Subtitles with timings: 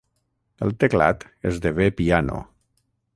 [0.67, 2.41] El teclat esdevé piano.